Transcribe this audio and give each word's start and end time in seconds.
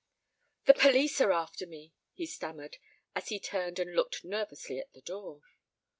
"The 0.65 0.73
police 0.73 1.21
are 1.21 1.31
after 1.31 1.67
me," 1.67 1.93
he 2.13 2.25
stammered, 2.25 2.77
as 3.13 3.27
he 3.27 3.39
turned 3.39 3.77
and 3.77 3.93
looked 3.93 4.25
nervously 4.25 4.79
at 4.79 4.93
the 4.93 5.01
door. 5.01 5.43